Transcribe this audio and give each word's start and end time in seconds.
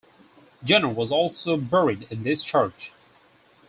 Jenner 0.63 0.87
was 0.87 1.11
also 1.11 1.57
buried 1.57 2.07
in 2.09 2.23
this 2.23 2.41
church. 2.43 2.91